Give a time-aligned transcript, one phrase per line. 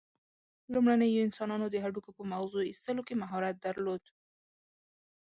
[0.73, 4.03] لومړنیو انسانانو د هډوکو په مغزو ایستلو کې مهارت درلود.